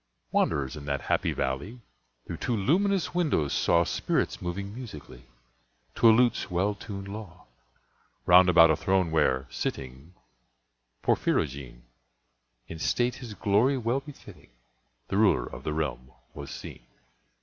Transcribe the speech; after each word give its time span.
Wanderers 0.31 0.75
in 0.75 0.85
that 0.85 1.01
happy 1.01 1.31
valley, 1.31 1.79
Through 2.25 2.37
two 2.37 2.55
luminous 2.57 3.13
windows, 3.13 3.53
saw 3.53 3.83
Spirits 3.83 4.41
moving 4.41 4.73
musically, 4.73 5.25
To 5.93 6.09
a 6.09 6.11
lute's 6.11 6.49
well 6.49 6.73
tunèd 6.73 7.07
law, 7.07 7.45
Round 8.25 8.49
about 8.49 8.71
a 8.71 8.75
throne 8.75 9.11
where, 9.11 9.45
sitting 9.51 10.15
(Porphyrogene!) 11.03 11.83
In 12.67 12.79
state 12.79 13.17
his 13.17 13.35
glory 13.35 13.77
well 13.77 13.99
befitting, 13.99 14.49
The 15.09 15.17
ruler 15.17 15.45
of 15.45 15.63
the 15.63 15.71
realm 15.71 16.11
was 16.33 16.49
seen. 16.49 16.81